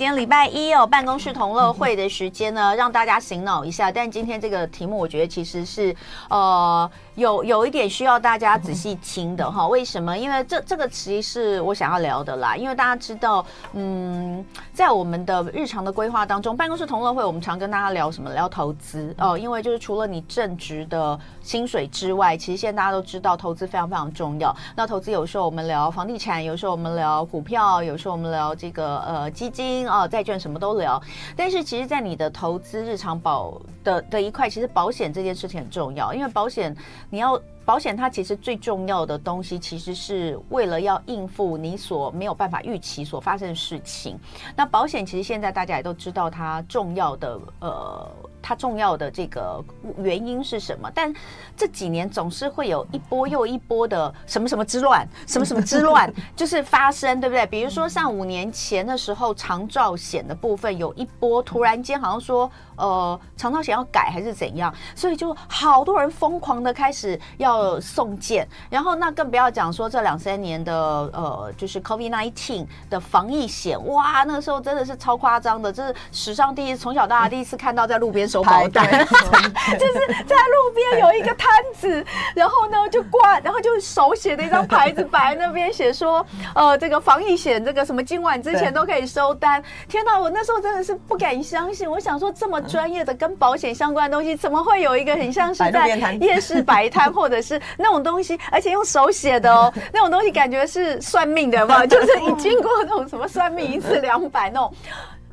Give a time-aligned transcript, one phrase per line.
[0.00, 3.92] 今天礼拜一哦，办公室同乐会的时间呢，让大家醒脑一下。
[3.92, 5.94] 但今天这个题目，我觉得其实是
[6.30, 6.90] 呃。
[7.20, 10.16] 有有一点需要大家仔细听的哈， 为什么？
[10.16, 12.56] 因为这这个其实是我想要聊的啦。
[12.56, 13.44] 因为大家知道，
[13.74, 14.42] 嗯，
[14.72, 18.32] 在我们的日常的规划当中，办公室同乐会，我们常跟大家聊什么？
[18.32, 19.36] 聊投资哦。
[19.36, 24.56] 因为就是除了你正职的薪水之外，其实现在大家都知道，投资非常非常重要。
[24.74, 30.98] 那投资有时候我们聊房地产，有时候我们聊股票，有时候我们聊这个呃基金啊、债券，什么都聊。
[31.36, 36.74] 但是其实，在你的投资日常保的的一块，其实保险这件事情很重要，因为保险。
[37.10, 44.18] 你要保险，它其实最重要的东西，其实是为了要应付你所没有办法预期所发生的事情。
[44.56, 48.10] 那保险其实现在大家也都知道它重要的呃。
[48.42, 49.62] 它重要的这个
[49.98, 50.90] 原因是什么？
[50.94, 51.14] 但
[51.54, 57.46] 这几年总是会有一波又一波的什么什么之乱，什么什么之乱，就是发生，对不对？
[57.46, 70.72] 比如说像五年前的时候，长照险的部分有一波，突然间好像说，呃，长道险要改还是怎样，所以就好多人疯狂的开始要送件，然后那更不要讲说这两三年的
[71.12, 78.30] 呃，就是 COVID-19 的防疫险，哇，那个时候真的是超夸张的，这是史上第一，从小到大第一次看到在路边。
[78.30, 89.60] 收保单， 就是在路边有一个摊子，然后呢就挂，然后就手写的一张牌子摆在那边，写说，呃，这个防疫险，这个什么今晚之前都可以收单。
[89.88, 95.88] 天哪，我那时候真的是不敢相信，我想说这么专业的跟保险相关的东西，怎么会有一个很像是在
[96.20, 104.72] 夜市摆摊或者是那种东西，而且用手写的哦， 那种东西感觉是算命的嘛，就是你经过那种什么算命一次两百那种。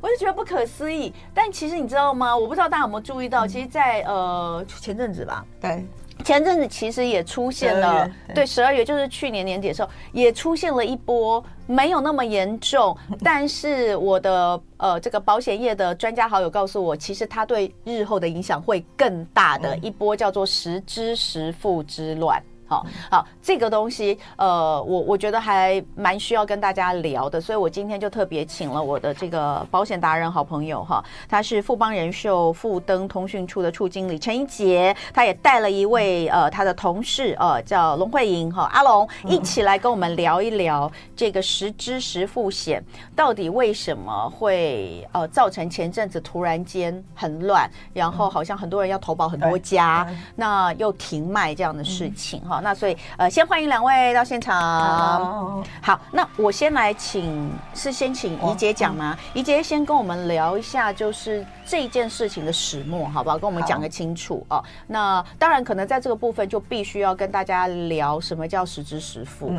[0.00, 2.36] 我就觉得不可思议，但其实你知道吗？
[2.36, 5.84] 我不知道大家有没有注意到，其实在，在呃前阵子吧，对，
[6.24, 22.42] 前阵子其实也出现了，对，十二月就是去年年底的时候，也出现了一波没有那么严重， 但是我的呃这个保险业的专家好友告诉我，其实它对日后的影响会更大的一波，叫做十支十付之乱。
[22.68, 42.84] 好好，这个东西，呃，我我觉得还蛮需要跟大家聊的，所以我今天就特别请了我的这个保险达人好朋友哈，他是富邦人寿富登通讯处的处经理陈一杰，他也带了一位呃他的同事呃叫龙慧莹哈阿龙一起来跟我们聊一聊这个实支实付险
[43.16, 50.06] 到底为什么会呃造成前阵子突然间很乱，然后好像很多人要投保很多家，
[50.36, 52.57] 那又停卖这样的事情哈。
[52.60, 55.56] 那所以，呃，先欢迎两位到现场。
[55.56, 55.66] Oh.
[55.80, 59.16] 好，那我先来请，是先请怡姐讲吗？
[59.34, 63.38] 怡姐先跟我们聊一下，就是这件事情的始末，好不好？
[63.38, 64.62] 跟我们讲个清楚哦。
[64.86, 69.52] 那当然，可能在这个部分就必须要跟大家聊什么叫实支实付，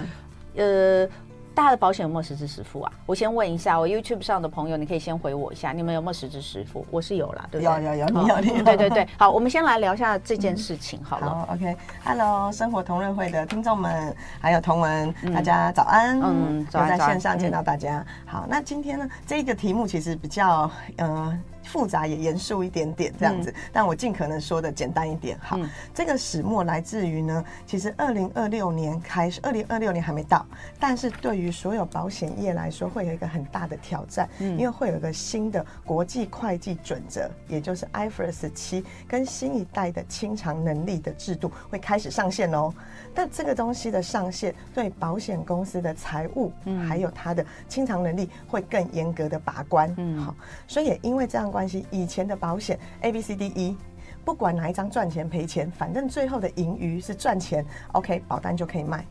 [0.55, 1.09] 嗯、呃。
[1.59, 2.90] 大家的保险有没有实支实付啊？
[3.06, 6.86] 我先问一下，我 YouTube 上的朋友，你可以先回我一下，你们有没有实支实付？
[6.90, 7.84] 我是有啦，对不对？
[7.84, 8.64] 有有有，你有你有。
[8.64, 11.30] 对对对，好，我们先来聊一下这件事情，好了。
[11.30, 16.18] 好，OK，Hello，生活同乐会的听众们，还有同文，大家早安。
[16.22, 16.97] 嗯，早安。
[16.97, 18.06] 在线上见到大家。
[18.26, 21.38] 好，那今天呢，这个题目其实比较，呃。
[21.69, 25.38] 复杂也严肃一点点这样子，但我尽可能说的简单一点。
[25.40, 25.59] 好，
[25.94, 30.44] 这个始末来自于呢，其实二零二六年开始，二零二六年还没到，
[30.79, 42.74] 但是对于所有保险业来说，会有一个很大的挑战，因为会有一个新的国际会计准则，也就是 IFRS 七跟新一代的清偿能力的制度会开始上线哦。
[43.14, 46.52] 但这个东西的上限，对保险公司的财务，
[46.88, 49.94] 还有它的清偿能力会更严格的把关。
[49.97, 50.36] 嗯，好，
[50.68, 53.78] 所以也因为这样关系，以前的保险 A B C D E，
[54.24, 59.06] 不管哪一张赚钱赔钱，反正最后的盈余是赚钱，OK，保单就可以卖。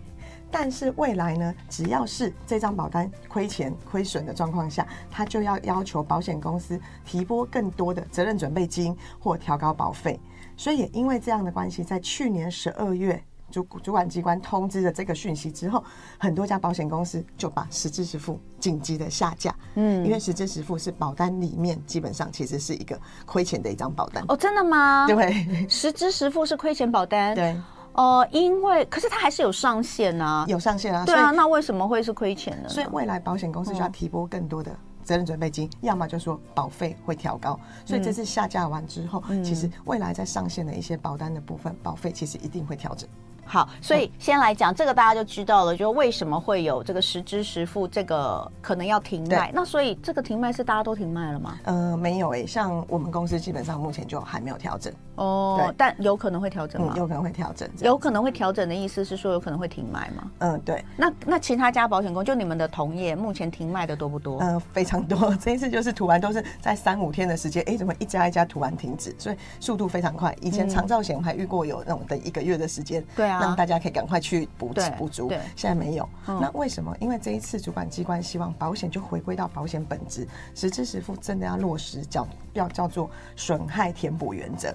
[0.50, 10.18] 但是未来呢，只要是这张保单亏钱亏损的状况下，他就要要求保险公司提拨更多的责任准备金或调高保费。
[10.56, 13.22] 所以也因为这样的关系，在去年十二月。
[13.50, 15.82] 主主管机关通知了这个讯息之后，
[16.18, 19.54] 很多家保险公司就把实支实付紧急的下架。
[19.74, 24.24] 嗯，因为实支实付是保单里面基本上其实是一个亏钱的一张保单。
[24.28, 25.06] 哦，真的吗？
[25.08, 27.34] 对， 实支实付是亏钱保单。
[27.34, 27.52] 对，
[27.94, 31.04] 哦、呃，因为可是它还是有上限啊，有上限啊。
[31.04, 32.68] 对啊，那为什么会是亏钱呢？
[32.68, 34.70] 所以未来保险公司就要提拨更多的
[35.02, 37.58] 责任准备金，要么就说保费会调高。
[37.86, 43.08] 所以这次下架完之后，其实未来在上线的一些保单的部分，保费其实一定会调整。
[43.48, 49.50] 好，所以先来讲这个，大家就知道了，就为什么会有这个实支实付这个可能要停卖。
[49.54, 51.58] 那所以这个停卖是大家都停卖了吗？
[51.64, 56.92] 呃，没有诶、欸，像我们公司基本上目前就还没有调整哦，对，但有可能会调整吗？
[56.94, 60.30] 嗯、有可能会调整，有可能会调整的意思是说有可能会停卖吗？
[60.40, 60.84] 嗯，对。
[60.96, 64.38] 那那其他家保险公司就你们的同业目前停卖的多不多？
[64.40, 65.34] 嗯、呃，非常多。
[65.36, 69.14] 这一次就是突然都是在三五天的时间，哎，怎么一家一家突然停止？
[69.18, 70.36] 所以速度非常快。
[70.42, 75.28] 以前长照险我还遇过有那种等一个月的时间，对啊，让大家可以赶快去补补足。
[75.28, 76.08] 对，现在没有。
[76.26, 76.96] 嗯、那为什么？
[77.00, 84.74] 因为这一次主管机关希望保险就回归到保险本质，实支实付真的要落实叫要叫做损害填补原则，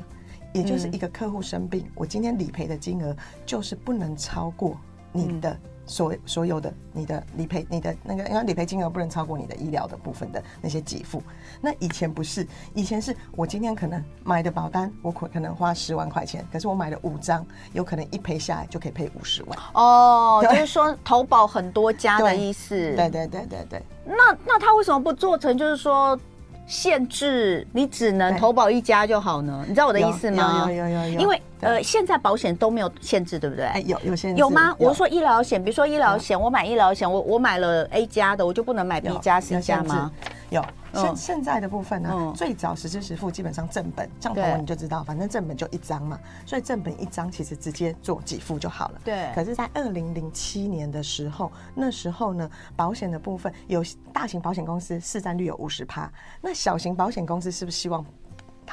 [0.53, 3.15] 也就是一个客户生病，嗯、我今天理赔的金额
[3.45, 4.77] 就是不能超过
[5.11, 5.57] 你的。
[5.85, 11.21] 所所有的你的理赔，你的那个因为理赔金额不能超过你的医疗的部分的那些给付。
[11.61, 19.59] 那以前不是，以前是我今天可能买的保单，我可可能花十万块钱，可是我买了五张，有可能一赔下来就可以赔五十万。
[19.73, 22.75] 哦，就是说投保很多家的意思。
[22.95, 23.83] 对对对对对。
[24.05, 26.17] 那那他为什么不做成就是说？
[26.65, 29.63] 限制你只能投保一家就好呢？
[29.67, 30.65] 你知道我的意思吗？
[30.67, 31.19] 有有有有。
[31.19, 33.65] 因为呃，现在保险都没有限制，对不对？
[33.65, 34.39] 哎，有有限制。
[34.39, 34.75] 有吗？
[34.77, 40.11] 我说医疗险，比如说医疗险，我买医疗险，我我买了 A 加的，我就不能买 B 加、C 加吗？
[40.49, 40.63] 有。
[40.93, 49.01] 现现在的部分呢，嗯、最早实支实付基本上正本，像同文你就知道，反正正本就一张嘛，所以正本一张其实直接做给付就好了。
[49.03, 49.31] 对。
[49.33, 56.11] 可是，在二零零七年的时候，那时候呢，保险的部分有大型保险公司市占率有五十趴，
[56.41, 58.05] 那小型保险公司是不是希望？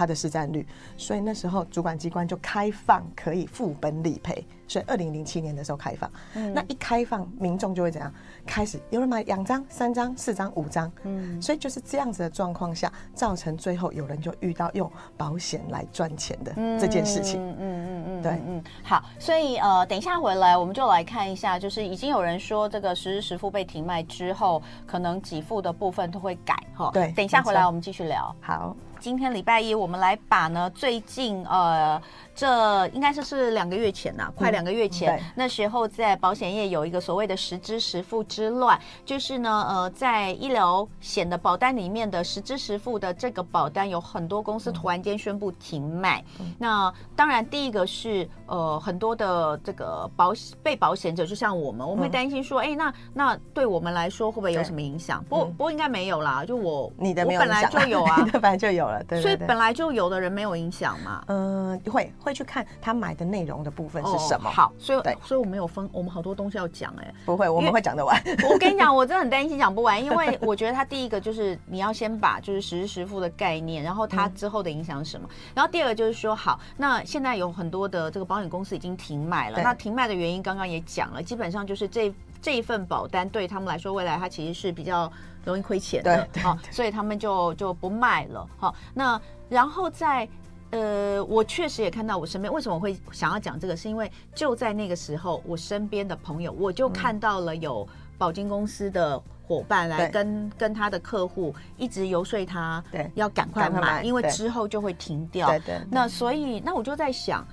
[0.00, 0.66] 它的市占率，
[0.96, 8.10] 所以那时候主管机关就开放可以副本理赔，所以二零零七年的时候开放，嗯、那一开放，民众就会怎样？
[8.46, 28.74] 开始有人买两张、三张、四张、五张，嗯，所以就是这样子的状况下，造成最后有人就遇到用保险来赚钱的这件事情，嗯嗯嗯嗯，嗯对，嗯，好，所以呃，等一下回来我们就来看一下，就是已经有人说这个实时实付被停卖之后，可能给付的部分都会改哈，对，等一下回来我们继续聊，好。
[29.00, 32.00] 今天礼拜一，我们来把呢最近呃。
[32.32, 46.24] 这应该是是两个月前呐、啊，快两个月前，嗯、那时候在保险业有一个所谓的实支实付之乱，就是呢，呃，在医疗险的保单里面的实支实付的这个保单，有很多公司突然间宣布停卖。
[46.38, 50.32] 嗯、那当然，第一个是呃，很多的这个保
[50.62, 55.22] 被保险者，就像我们，我们会担心说，哎、嗯，那那对我们来说会不会有什么影响？
[55.24, 61.22] 不，不过应该没有啦，就我你的没有我本来就有啊， 本来就有了，对，对，对，所以本来就有的人没有影响嘛。
[61.28, 62.34] 嗯、呃，会会。
[62.40, 64.48] 去看他买的内容的部分是什么？
[64.48, 68.18] 哦、好，所以对，所以我们有分，我们好多东西要讲哎、欸，不会，我们会讲得完。
[68.50, 82.10] 我跟你讲， 我真的很担心讲不完，因为我觉得他第一个就是你要先把就是实时实付的概念，然后它之后的影响是什么，嗯、然后第二个就是说，好，那现在有很多的这个保险公司已经停卖了，那停卖的原因刚刚也讲了，基本上就是这
[82.42, 85.10] 这一份保单对他们来说，未来它其实是比较
[85.44, 90.28] 容易亏钱的，好，所以他们就就不卖了，好，那然后在。
[90.72, 93.76] 呃，我确实也看到我身边，为什么我会想要讲这个？
[93.76, 97.84] 是因为就在那个时候，我身边的朋友，我就看到了有
[98.16, 105.48] 保金公司的伙伴来跟对跟他的客户一直游说他，对，要赶快买，因为之后就会停掉。
[105.48, 105.86] 对对，对。
[105.90, 107.44] 那所以，那我就在想。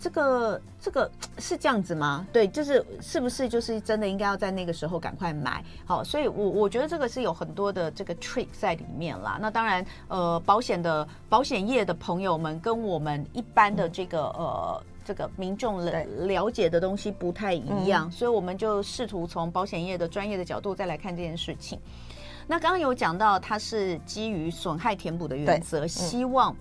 [0.00, 2.26] 这个这个是这样子吗？
[2.32, 5.62] 对，就是是不是就是真的应该要在那个时候赶快买？
[5.84, 9.38] 好，所以我我觉得这个是有很多的这个 trick 在里面啦。
[9.38, 21.78] 那当然，呃，保险的保险业的朋友们跟我们一般的这个、嗯、呃这个民众了了解的东西不太一样，嗯、所以我们就试图从保险业的专业的角度再来看这件事情。
[22.46, 26.56] 那刚刚有讲到，它是基于损害填补的原则，嗯、希望。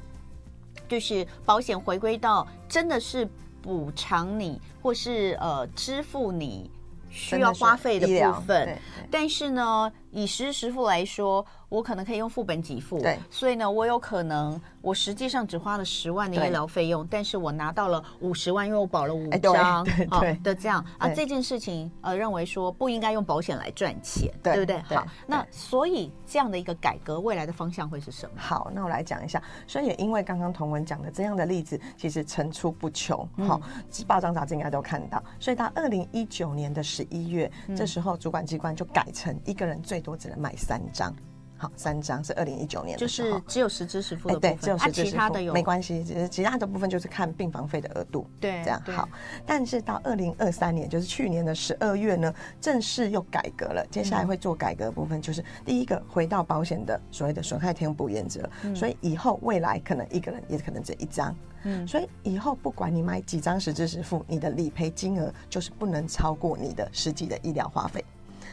[0.88, 3.28] 就是保险回归到真的是
[3.62, 6.70] 补偿你，或是呃支付你
[7.10, 8.80] 需要花费的部分，
[9.12, 11.46] 但是呢，以实支实付来说。
[11.70, 24.80] 我可能可以用副本给付，对，所以呢，我有可能我实际上只花了十万的医疗费用，但是我拿到了五十万，因为我保了五张，对对的这样啊，这件事情呃，认为说不应该用保险来赚钱，对不对？
[24.80, 28.32] 好，那所以这样的一个改革，未来的方向会是什么？
[28.36, 29.40] 好，那我来讲一下。
[29.68, 33.62] 所以也因为刚刚同文讲的这样的例子，其实层出不穷，好，
[34.08, 35.24] 报章杂志应该都看到。
[35.40, 41.14] 所以到二零一九年的十一月，这时候主管机关就改成一个人最多只能买三张。
[41.62, 45.52] 好，三张是二零一九年的就是只有实支实付的部分，对，只有实支实付，其他的有。
[45.52, 48.82] 没关系，其实其他的部分就是看病房费的额度，对，这样。
[48.86, 49.10] 好。
[49.46, 68.02] 但是到二零二三年，就是去年的十二月呢，正式又改革了，接下来会做改革的部分，就是第一个回到保险的所谓的损害填补原则，所以以后未来可能一个人也可能只一张，嗯，所以以后不管你买几张实支实付，你的理赔金额就是不能超过你的实际的医疗花费。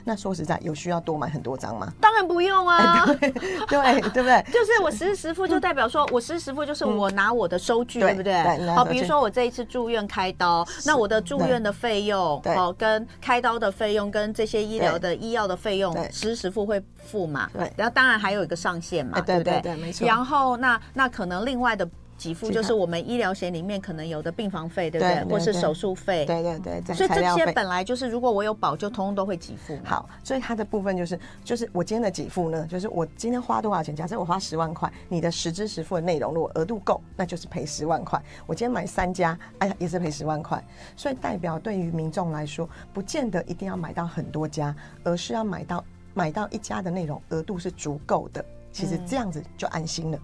[0.08, 1.92] 那说实在，有需要多买很多张吗？
[2.00, 4.40] 当然不用啊，对对， 对不对？
[4.52, 8.40] 就是我实时实付，就代表说我实时实付就是我拿我的收据，对不对？
[8.72, 17.50] 好，比如说我这一次住院开刀，那我的住院的费用，好，跟开刀的费用，跟这些医疗的医药的费用，实支实付会付嘛？
[17.52, 19.60] 对，然后当然还有一个上限嘛，对不对？
[19.60, 20.06] 对，没错。
[20.06, 21.88] 然后那那可能另外的。
[22.18, 25.24] 给付就是我们医疗险里面可能有的病房费，对不对？
[25.24, 26.94] 对或是手术费，对对对。
[26.94, 29.78] 所以这些本来就是，如果我有保，就通通都会给付。
[29.84, 33.94] 好，所以它的部分就是，就是我今天的给付呢，就是我今天花多少钱？
[33.94, 38.20] 假设我花十万块，你的实支实付的内容如果额度够，那就是赔十万块。
[38.46, 40.62] 我今天买三家，哎呀，也是赔十万块。
[40.96, 48.44] 所以代表对于民众来说，不见得一定要买到很多家，而是要买到买到一家的内容额度是足够的。
[48.72, 50.18] 其实这样子就安心了。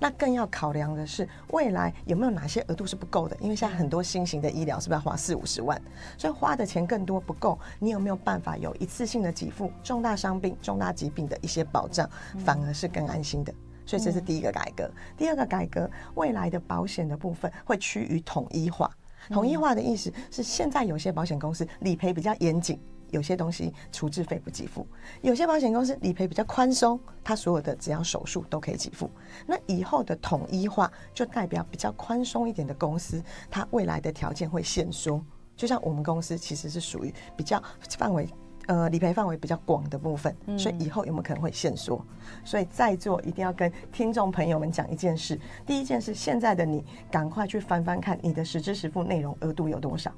[0.00, 3.36] 那更要考量的是，未来有没有哪些额度是不够的？
[3.38, 5.80] 因为现在很多新型的医疗是不是要花四五十万？
[6.16, 13.52] 所以花的钱更多不够，你有没有办法有一次性的给付重大伤病、重大疾病的一些保障，反而是更安心的。
[13.84, 14.90] 所以这是第一个改革。
[15.16, 18.90] 第二个改革，未来的保险的部分会趋于统一化。
[19.28, 22.80] 统一化的意思是，现在有些保险公司理赔比较严谨。
[23.10, 24.86] 有些东西处置费不给付，
[25.22, 29.10] 有些保险公司理赔比较宽松，它所有的只要手术都可以给付。
[29.46, 35.22] 那以后的统一化就代表比较宽松一点的公司，它未来的条件会限缩。
[35.56, 37.62] 就像我们公司其实是属于比较
[37.98, 38.26] 范围，
[38.66, 42.02] 呃，理赔范围比较广的部分，所以以后有没有可能会限缩？
[42.44, 50.10] 所以在座一定要跟听众朋友们讲一件事：第一件事，现在的你赶快去翻翻看你的实支实付内容额度有多少。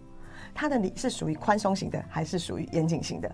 [0.54, 3.30] 它的理是属于宽松型的，还是属于严谨型的？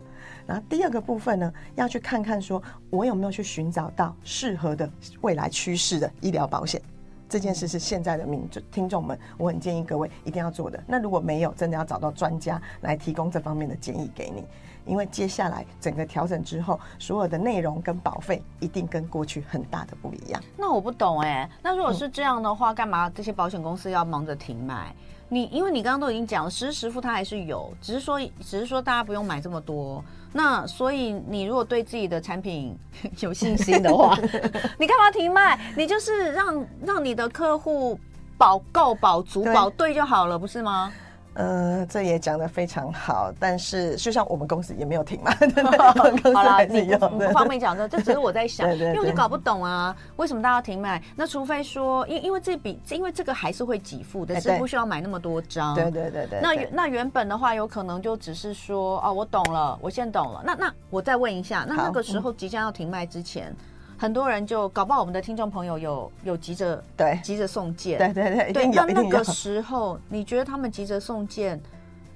[0.47, 4.89] 然后第二个部分呢，要去看看说，我有没有去寻找到适合的
[5.21, 6.81] 未来趋势的医疗保险？
[7.29, 10.83] 这件事是现在的民众听众们，我很建议各位一定要做的。
[10.87, 14.43] 那如果没有，真的要找到专家来提供这方面的建议给你，
[14.87, 20.43] 因为接下来整个调整之后，所有的内容跟保费一定跟过去很大的不一样。
[20.57, 24.95] 那我不懂哎、那如果是这样的话，干嘛这些保险公司要忙着停卖？
[25.29, 30.03] 你因为你刚刚都已经讲了，实时实付它还是有，只是说只是说大家不用买这么多。
[30.33, 32.77] 那所以你如果对自己的产品
[33.21, 34.17] 有信心的话，
[34.79, 35.59] 你干嘛停卖？
[35.77, 37.99] 你就是让让你的客户
[38.37, 40.93] 保够、保足、保对就好了，不是吗？
[41.39, 45.33] 呃，这也讲得非常好，但是就像我们公司也没有停嘛。
[46.35, 51.01] 好啦，你不方便讲这，这只是我在想，因为我就搞不懂啊，为什么大家要停卖？
[51.15, 55.77] 那除非说，因因为这笔，因为这个还是会给付的，是不需要买那么多张。
[55.77, 56.41] 对对对对。
[56.43, 60.43] 那那原本的话，有可能就只是说，哦，我懂了，我先懂了。
[60.45, 63.55] 那那我再问一下，那那个时候即将要停卖之前。
[63.99, 68.67] 很多人就搞不好，我们的听众朋友有有急着对急着送件，对对对，对。
[68.69, 71.61] 那那个时候，你觉得他们急着送件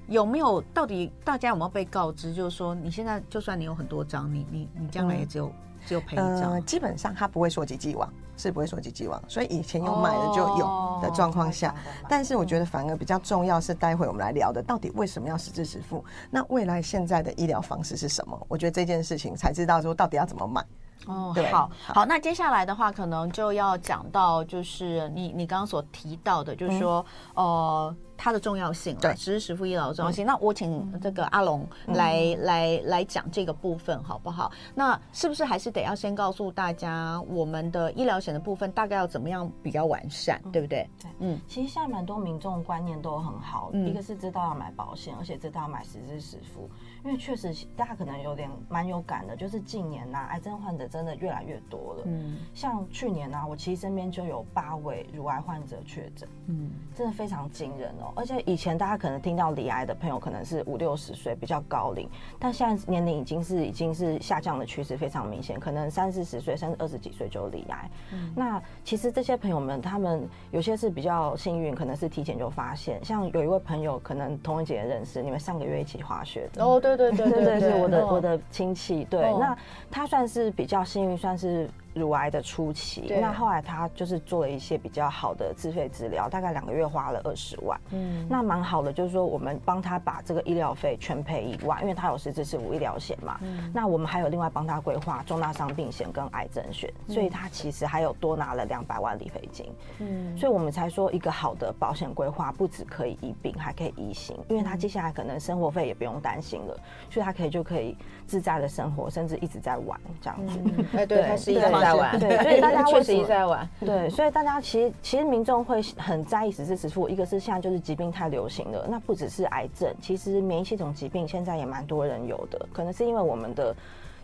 [0.07, 0.61] 有没有？
[0.73, 2.33] 到底大家有没有被告知？
[2.33, 5.53] 就是说，你现在就算你有很多张，你你你将来也只有、嗯、
[5.85, 6.61] 只有赔一张、呃。
[6.61, 9.21] 基本上他不会说及既往，是不会说及既往。
[9.27, 16.01] 所以以前有买的就有的状况下，哦、但是我觉得反而比较重要是待会我们来聊的，到底为什么要实支实付？
[16.31, 18.41] 那未来现在的医疗方式是什么？
[18.47, 20.63] 我觉得这件事情才知道说到底要怎么买。
[21.05, 27.95] 哦，好好，那接下来的话，可能就要讲到，就是你你刚刚所提到的，就是说，嗯、呃。
[28.15, 30.23] 它的重要性，对，实支实付医疗的重要性。
[30.23, 34.49] 嗯、那我请这个阿龙来、嗯、来来讲这个部分，好不好？
[34.75, 40.87] 那是不是还是得要先告诉大家，我们的医疗险的部分大概要怎么样比较完善，嗯、对不对？
[41.01, 46.69] 对，嗯，其实现在蛮多民众观念都很好，嗯、一个是知道要买保险，而且知道要买实支实付，
[47.03, 52.03] 因为确实大家可能有点蛮有感的，就是近年呐、啊，癌症患者真的越来越多了。
[52.05, 58.13] 嗯，像去年呢、啊，我其实身边就有八位乳癌患者确诊，嗯，真的非常惊人哦。
[58.15, 67.89] 而且以前大家可能听到罹癌的朋友可能是五六十岁比较高龄，但现在年龄已经是已经是下降的趋势非常明显，可能三四十岁甚至二十几岁就罹癌。
[68.13, 73.03] 嗯、那其实这些朋友们他们有些是比较幸运，可能是提前就发现。
[73.03, 79.05] 像有一位朋友可能童文姐认识，你们上个月一起滑雪的哦，对对对对对， 是我的我的亲戚。
[79.05, 79.57] 对，哦、那
[79.91, 81.69] 他算是比较幸运，算是。
[81.93, 106.77] 乳癌的初期，那后来他就是做了一些比较好的自费治疗，大概两个月花了二十万，嗯，那蛮好的，就是说我们帮他把这个医疗费全赔一万，因为他有实支实付医疗险嘛，嗯，那我们还有另外帮他规划重大伤病险跟癌症险，所以他其实还有多拿了两百万理赔金，嗯，所以我们才说一个好的保险规划不只可以医病，还可以医心，因为他接下来可能生活费也不用担心了，
[107.09, 107.95] 所以他可以就可以
[108.25, 110.59] 自在的生活，甚至一直在玩这样子，
[110.97, 123.75] 哎，对，他是一直在玩，对，所以大家 确实一直在玩，对，所以大家其实其实民众会很在意实支实付，一个是现在就是疾病太流行了，那不只是癌症，其实免疫系统疾病现在也蛮多人有的，可能是因为我们的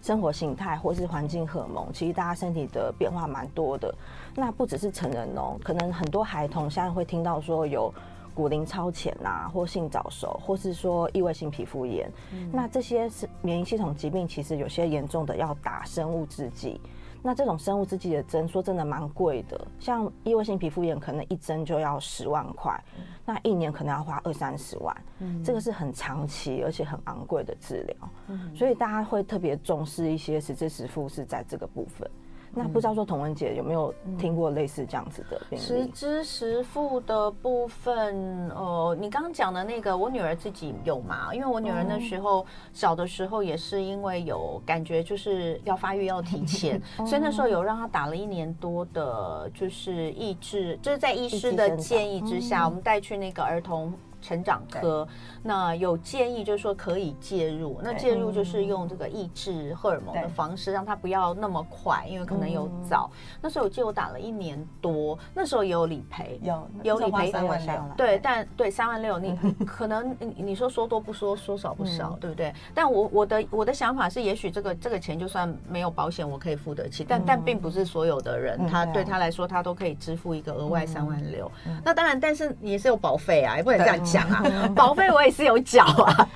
[0.02, 3.94] 生活形态或是环境荷尔蒙，其实大家身体的变化蛮多的，
[4.36, 7.94] 那不只是成人哦，可能很多孩童现在会听到说有。
[8.36, 16.80] 骨龄超前呐、啊，或性早熟，或是说异位性皮肤炎，嗯、那这些是免疫系统疾病，其实有些严重的要打生物制剂。
[17.22, 32.10] 那这种生物制剂的针，说真的蛮贵的，像异位性皮肤炎可能一针就要十万块，嗯、那一年可能要花二三十万，嗯、这个是很长期而且很昂贵的治疗，嗯、所以大家会特别重视一些实支实付是在这个部分。
[32.54, 35.62] 那不知道说童文姐有没有听过类似这样子的病例？
[35.62, 41.34] 实支实付的部分，呃，你刚刚讲的那个，我女儿自己有嘛？
[41.34, 53.94] 因为我女儿那时候小的时候也是因为有感觉就是要发育要提前， 所以那时候有让她打了一年多的，就是抑制，就是在医师的建议之下，我们带去那个儿童。
[54.22, 55.08] 成长科
[55.42, 57.80] 那有建议，就是说可以介入。
[57.82, 63.10] 那介入就是用这个抑制荷尔蒙的方式，让他不要那么快，因为可能有早。
[63.42, 67.84] 那时候我记得我打了一年多，那时候也有理赔，有有理赔三万六。
[67.96, 69.36] 对，但对三万六，你
[69.66, 72.54] 可能你你说说多不说，说少不少，对不对？
[72.74, 77.06] 但我我的我的想法是，也许这个这个钱就算没有保险，我可以付得起。
[77.08, 81.50] 但但并不是所有的人，他对他来说，他都可以支付一个额外三万六。
[81.84, 84.28] 那当然，但是也是有保费啊，也不能这样讲。
[84.30, 84.44] 啊，
[84.76, 86.28] 保费我也是有缴啊。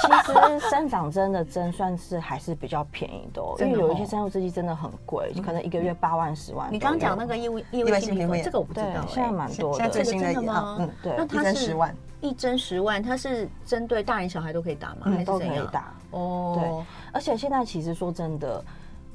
[0.00, 6.68] 其实生长针的针算是还是比较便宜的，因为有一些生物制剂真的很贵，可能一个月八万、十万。
[6.70, 9.78] 你刚刚讲那个异物异位性皮肤炎，这个我不知道，现在蛮多的。
[9.78, 10.76] 现在最新的吗？
[10.80, 11.14] 嗯，对。
[11.16, 15.02] 那它是十万，一针十万，它是针对大人小孩都可以打吗？
[15.04, 15.92] 还是都可以打？
[16.10, 16.84] 哦，对。
[17.12, 18.62] 而且现在其实说真的。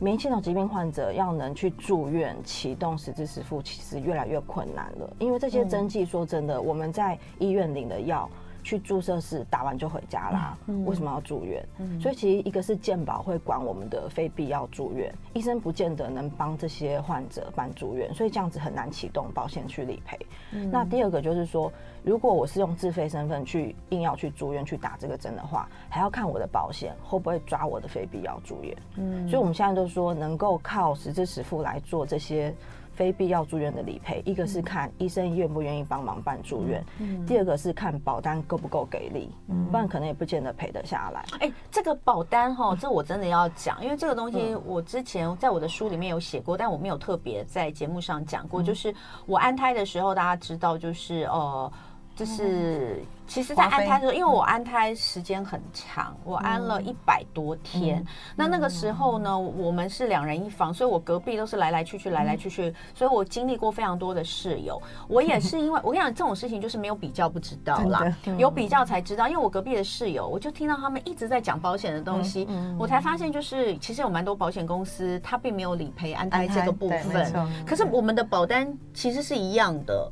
[0.04, 5.08] 免疫系统疾病患者要能去住院启动实质支实付，其实越来越困难了。
[5.20, 8.28] 因为这些针剂，说真的，我们在医院领的药。
[8.64, 11.66] 去注射室打完就回家啦，嗯、为什么要住院？
[11.80, 20.18] 嗯、所以其实一个是健保会管我们的非必要住院，医生不见得能帮这些患者办住院，所以这样子很难启动保险去理赔。
[20.52, 21.72] 嗯、那第二个就是说，
[22.04, 28.78] 如果我是用自费身份去硬要去住院去打这个针的话，还要看我的保险会不会抓我的非必要住院。
[28.98, 32.54] 嗯，所以我们现在都说能够靠实支实付来做这些。
[32.94, 41.26] 非必要住院的理赔，一个是看医生愿不愿意帮忙办住院，嗯、第二个是看保单够不够给力，嗯、不然可能也不见得赔得下来。
[41.40, 48.62] 哎、欸，这个保单哈，这我真的要讲，因为这个东西我之前在我的书里面有写过，但我没有特别在节目上讲过。
[48.62, 48.94] 就是
[49.26, 51.72] 我安胎的时候，大家知道，就是呃。
[52.14, 58.06] 就是，其实，在安胎的时候，因为我安胎时间很长，我安了一百多天。
[58.36, 64.80] 那那个时候呢，我们是两人一房，所以我隔壁都是来来去去，来来去去，所以我经历过非常多的室友。
[65.08, 68.04] 我也是因为，我跟你讲，这种事情就是没有比较不知道啦，
[68.38, 69.28] 有比较才知道。
[69.28, 72.48] 因为我隔壁的室友，我就听到他们一直在讲保险的东西，
[72.78, 77.34] 我才发现，就是其实有蛮多保险公司，它并没有理赔安胎这个部分。
[77.66, 80.12] 可是我们的保单其实是一样的。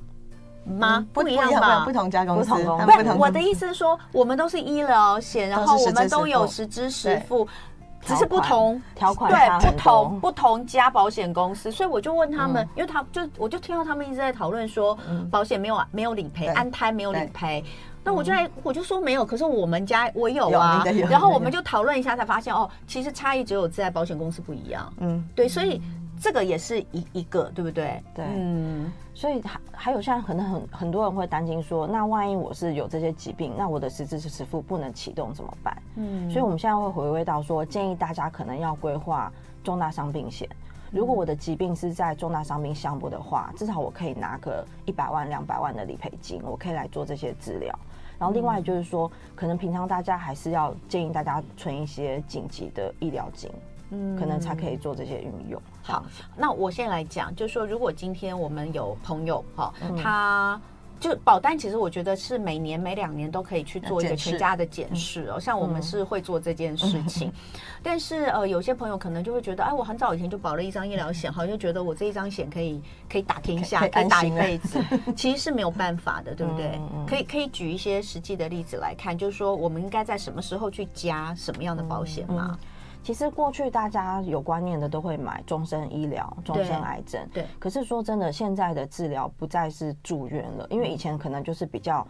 [0.65, 1.05] 吗？
[1.13, 1.83] 不一样吧？
[1.85, 2.51] 不同家公司。
[2.63, 7.47] 不，我的意思是说，我们都是医疗险，然后我们都有实支实付，
[8.05, 9.31] 只是不同条款。
[9.31, 14.97] 对，不同不同家保险公司，所以我就问他们，因为他就我就听到他们一直在讨论说，
[15.31, 17.63] 保险没有没有理赔，安胎没有理赔，
[18.03, 24.91] 那我就在我就说没有，可是我们家我有啊，然后我们就讨论一下，才发现哦，其实差异只有在保险公司不一样。
[24.99, 25.81] 嗯，对，所以。
[26.21, 28.03] 这个也是一一个，对不对？
[28.13, 35.77] 对，嗯，所以还还有现在可能很很多人会担心说，那万一我是有这些疾病，那我的实质支付不能启动怎么办？
[35.97, 39.29] 嗯，所以我们现在会回归到说，建议大家可能要规划
[39.61, 40.47] 重大伤病险。
[40.89, 47.77] 如果我的疾病是在重大伤病项目的话，至少我可以拿个一百万、两百万的理赔金，我可以来做这些治疗。
[48.17, 53.51] 然后另外就是说，可能平常大家还是要建议大家存一些紧急的医疗金。
[53.91, 55.61] 嗯，可能才可以做这些运用。
[55.81, 60.59] 好，那我先来讲，就是说，如果今天我们有朋友哈，他
[60.99, 65.39] 就保单，其实我觉得是每年每两年都可以去做一个全家的检视哦。
[65.39, 67.31] 像我们是会做这件事情，
[67.81, 74.77] 但是呃，有些朋友可能就会觉得，哎，我很早以前就保了一张医疗险，好像觉得我这一张险可以可以打天下，可以打一辈子，
[75.15, 76.77] 其实是没有办法的，对不对？
[77.07, 82.59] 可以可以举一些实际的例子来看，就是说我们应该在什么时候去加什么样的保险吗？
[83.01, 87.25] 其实过去大家有观念的都会买终身医疗、终身癌症。
[87.33, 87.45] 对。
[87.57, 92.05] 可是说真的，现在的治疗不再是住院了，因为以前可能就是比较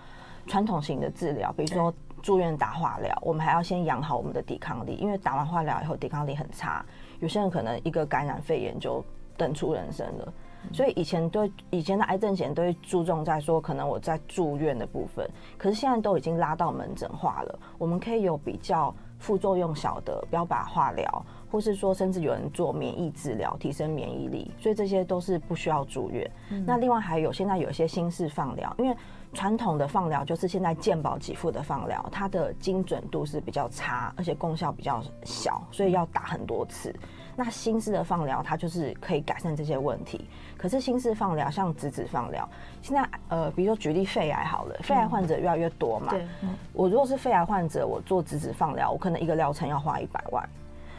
[0.47, 6.83] 传统型的治疗，比如说住院打化疗，我们还要先养好我们的抵抗力，因为打完化疗以后抵抗力很差，
[7.19, 9.01] 有些人可能一个感染肺炎就
[9.37, 10.33] 等出人生了。
[10.73, 18.93] 所以以前对以前的癌症险都会注重在说，可能我在住院的部分，可是现在都已经拉到门诊化了，我们可以有比较。
[19.19, 26.29] 副作用小的标靶化疗，或是说甚至有人做免疫治疗，提升免疫力，所以这些都是不需要住院。
[26.49, 28.95] 嗯、那另外还有现在有一些新式放疗，因为
[29.33, 36.93] 传统的放疗就是现在健保给付的放疗，它的精准度是比较差，而且功效比较小，所以要打很多次。
[37.35, 40.27] 那新式的放疗，它就是可以改善这些问题。
[40.61, 42.47] 可是心式放疗，像质子放疗，
[42.81, 46.11] 现在呃，比如说举例肺癌好了，肺癌患者越来越多嘛。
[46.11, 46.27] 对。
[46.73, 50.47] 我如果是肺癌患者，我做质子放疗，我可能一个疗程要花一百万。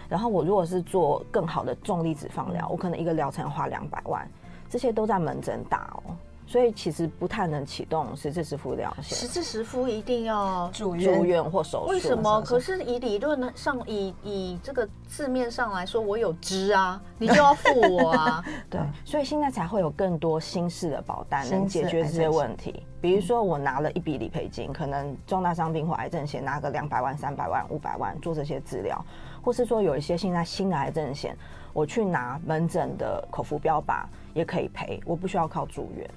[0.08, 4.26] 然后我如果是做更好的重粒子放疗，我可能一个疗程要花两百万。
[4.68, 6.16] 这些都在门诊打哦。
[6.50, 9.16] 所以其实不太能启动实支实付疗险。
[9.16, 11.92] 实支实付一定要住院住院或手术？
[11.92, 12.42] 为什么？
[12.42, 18.44] 可是以理论上，以以这个字面上来说，我有支啊，你就要付我啊。
[18.68, 22.82] 对，所以现在才会有更多新式的保单能解决这些问题。
[23.00, 29.00] 比如说，我拿了一笔理赔金，可能重大伤病或癌症险拿个两百万、三百万、五百万做这些治疗，
[29.40, 31.36] 或是说有一些现在新的癌症险，
[31.72, 34.02] 我去拿门诊的口服标靶
[34.34, 36.10] 也可以赔，我不需要靠住院。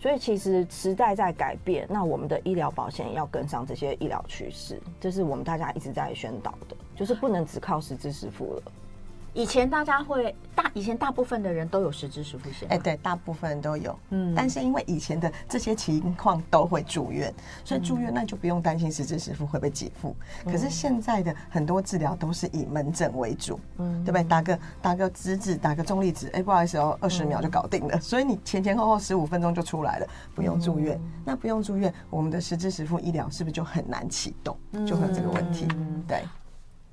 [0.00, 8.62] 所以其实时代在改变，那我们的医疗保险要跟上这些医疗趋势，这是我们大家一直在宣导的，就是不能只靠实支实付了。
[9.36, 20.16] 以前大家会大，以前大部分的人都有实质实付险，哎，对，大部分人都有，嗯，但是因为以前的这些情况都会住院，所以住院那就不用担心实质实付会被给付。
[20.46, 24.24] 可是现在的很多治疗都是以门诊为主，嗯，对不对？
[24.24, 30.98] 打个打个资质子，打个重粒子，哎，不好意思哦，二十秒就搞定了，所以你前前后后十五分钟就出来了，不用住院。
[31.26, 34.56] 那不用住院，我们的实质实付医疗是不是就很难启动？
[34.86, 35.68] 就会有这个问题，
[36.08, 36.22] 对，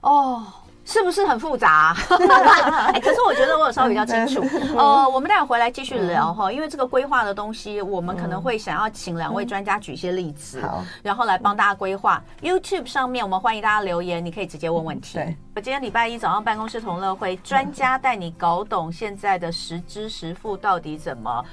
[0.01, 0.45] 哦。
[0.85, 1.95] 是不是很复杂？
[2.93, 4.43] 哎，可是我觉得我有稍微比较清楚。
[4.77, 10.61] 呃，我们待会回来继续聊哈，因为这个规划的东西，我们可能会想要请两位专家举一些例子，
[11.01, 12.21] 然后来帮大家规划。
[12.41, 15.15] YouTube 上面我们欢迎大家留言，你可以直接问问题。
[15.17, 21.43] 对，我今天礼拜一早上办公室同乐会，专家带你搞懂现在的实支实付到底怎么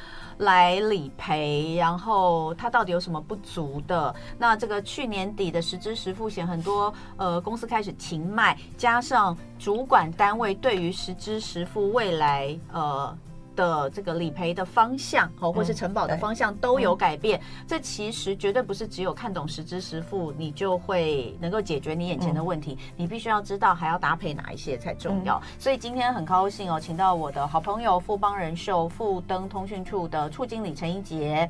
[0.41, 4.15] 来理赔，然后它到底有什么不足的？
[4.37, 13.17] 那这个去年底的实支实付险，很多呃公司开始停卖，加上主管单位对于实支实付未来呃。
[13.55, 17.41] 的这个理赔的方向哦，或是承保的方向都有改变。
[17.67, 22.79] 这其实绝对不是只有看懂实支实付，你就会能够解决你眼前的问题。
[22.97, 25.41] 你必须要知道还要搭配哪一些才重要。
[25.59, 31.49] 所以今天很高兴哦，请到我的好朋友富邦人寿富登通讯处的处经理陈怡洁。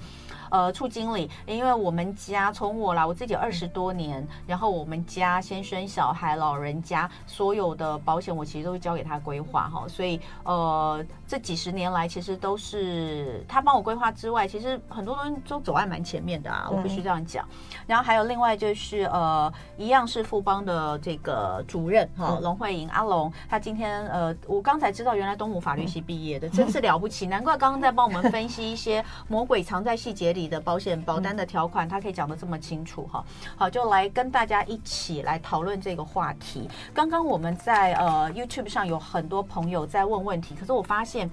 [0.50, 17.46] 呃，处经理，因为我们家从我来，我自己有二十多年，然后我们家先生、小孩、老人家所有的保险，我其实都会交给他规划哈，所以呃，这几十年来其实都是他帮我规划之外，其实很多东西都走在蛮前面的啊，我必须这样讲。
[17.86, 30.39] 然后还有另外就是呃，一样是富邦的这个主任哈，龙慧莹阿龙，他今天呃，我刚才知道原来东吴法律系毕业的，真是了不起，难怪刚刚在帮我们分析一些魔鬼藏在细节里。
[30.40, 33.22] 你的保险保单的条款，他可以讲得这么清楚哈。
[33.56, 36.66] 好，就来跟大家一起来讨论这个话题。
[36.94, 41.30] 刚刚我们在呃 YouTube 上有很多朋友在问问题，可是我发现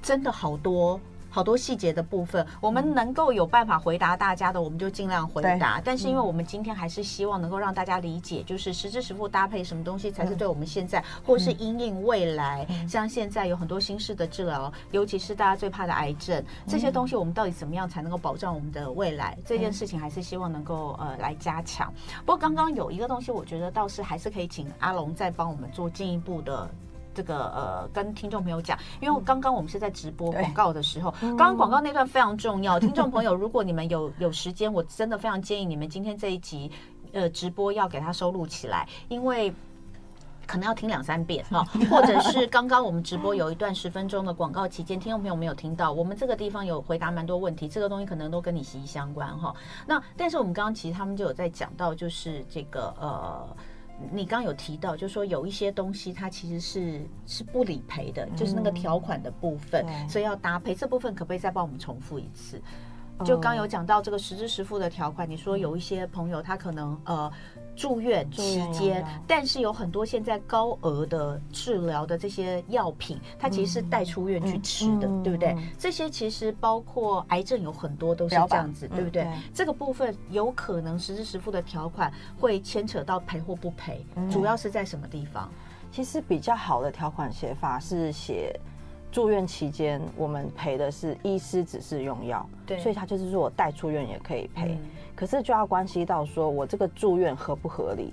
[0.00, 1.00] 真的好多。
[1.34, 5.82] 好多细节的部分，我们能够有办法回答大家的，我们就尽量回答。
[5.84, 12.64] 但是，因为我们今天还是希望能够让大家理解，就是实支实付搭配什么东西才是对我们现在，或是因应未来。
[12.88, 19.36] 像现在有很多新式的治疗，尤其是大家最怕的癌症，这些东西我们到底怎么样才能够保障我们的未来？
[19.44, 21.92] 这件事情还是希望能够呃来加强。
[22.20, 26.70] 不过刚刚有一个东西，我觉得倒是还是可以请阿龙再帮我们做进一步的。
[27.14, 32.78] 这个呃，跟听众朋友讲，因为刚刚我们是在直播广告的时候，刚刚广告那段非常重要。
[32.78, 36.70] 听众朋友，如果你们有有时间，我真的非常建议你们今天这一集
[37.12, 39.54] 呃直播要给它收录起来，因为
[40.46, 49.54] 可能要听两三遍哈， 或者是刚刚我们直播有一段十分钟的广告期间，听众朋友没有听到，我们这个地方有回答蛮多问题，这个东西可能都跟你息息相关哈。
[49.86, 53.46] 那但是我们刚刚其实他们就有在讲到，就是这个呃，
[54.12, 62.60] 你刚刚有提到，就是说有一些东西它其实是是不理赔的，就是那个条款的部分，所以要搭配这部分，可不可以再帮我们重复一次？
[63.24, 67.30] 就刚有讲到这个实支实付的条款，你说有一些朋友他可能呃。
[67.76, 75.56] 住院期间，但是有很多现在高额的治疗的这些药品，它其实是带出院去吃的，对不对？
[75.78, 79.26] 这些其实包括癌症有很多都是这样子，对不对？
[79.52, 85.50] 这个部分有可能实时实付的条款会牵扯到赔或不赔，主要是在什么地方？
[85.90, 88.58] 其实比较好的条款写法是写
[89.14, 94.76] 住院期间我们赔的是医师指示用药，对，所以他就是说我带出院也可以赔。
[95.14, 98.12] 可是就要关系到说，我这个住院合不合理？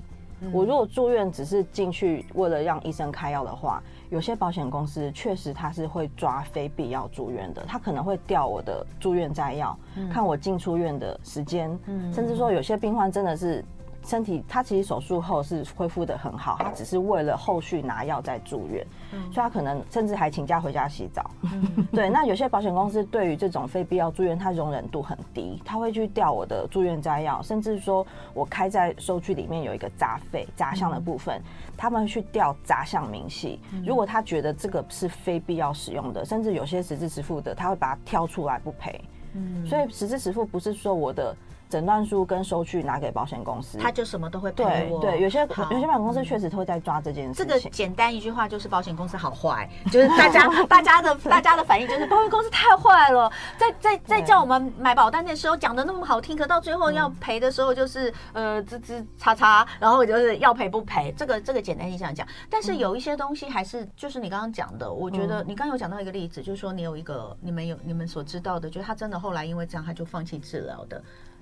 [0.53, 9.75] 我如果住院只是进去为了让医生开药的话，有些保险公司确实他是会抓非必要住院的，他可能会调我的住院摘要，
[10.13, 11.75] 看我进出院的时间，
[12.13, 13.65] 甚至说有些病患真的是。
[14.03, 21.29] 身体他其实手术后是恢复的很好，他只是为了后续拿药再住院，嗯、所以他可能甚至还请假回家洗澡。
[21.43, 33.59] 嗯、 对，那有些保险公司对于这种非必要住院，它容忍度很低，他会去调我的住院摘要，甚至说我开在收据里面有一个杂费杂项的部分，嗯、他们会去调杂项明细。
[33.85, 38.99] 如果他觉得这个是非必要使用的，甚至有些实质支实付的，他会把它挑出来不赔。
[39.33, 41.35] 嗯，所以实质支实付不是说我的。
[41.71, 44.63] 诊断书跟收据拿给保险公司，他就什么都会赔。
[44.65, 47.47] 对对，有些好有些保险公司确实会在抓这件事情。
[47.47, 61.13] 这个简单一句话就是保险公司好坏，就是大家 大家的大家的反应就是保险公司太坏了，在在在叫我们买保单的时候讲的那么好听，可到最后要赔的时候就是呃吱吱叉叉，然后就是要赔不赔。
[61.17, 71.01] 这个这个简单一下讲，但是有一些东西还是就是你刚刚讲的，我觉得你刚刚有讲到一个例子，就是说你有一个你们有你们所知道的，就是他真的后来因为这样他就放弃治疗的。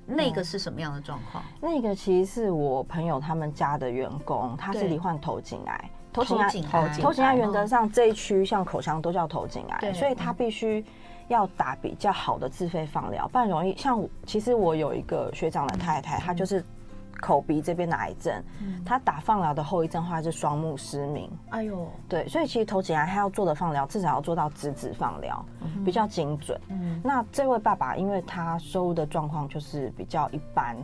[0.09, 1.43] 那个是什么样的状况？
[1.61, 5.89] 那个其实是我朋友他们家的员工，他是罹患头颈癌。
[6.11, 6.49] 头颈癌，
[6.99, 10.83] 头颈癌原则上这一区像口腔都叫头颈癌，所以他必须
[11.27, 14.03] 要打比较好的自费放疗，不然容易像。
[14.25, 16.65] 其实我有一个学长的太太，她就是。
[17.19, 18.43] 口鼻这边的癌症，
[18.85, 21.29] 他打放疗的后遗症话是双目失明。
[21.49, 25.45] 哎呦，对，所以其实头颈癌他要做的放疗至少要做到直指放疗，
[25.85, 26.59] 比较精准。
[27.03, 30.75] 那这位爸爸因为他收入的状况就是比较一般，